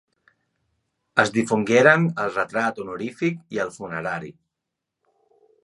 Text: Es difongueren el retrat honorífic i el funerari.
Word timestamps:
Es 1.23 1.31
difongueren 1.35 2.07
el 2.25 2.33
retrat 2.33 2.81
honorífic 2.85 3.39
i 3.59 3.63
el 3.67 3.73
funerari. 3.79 4.35